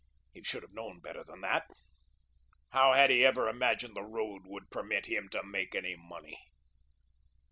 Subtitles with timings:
[0.33, 1.67] He should have known better than that.
[2.71, 6.39] How had he ever imagined the Road would permit him to make any money?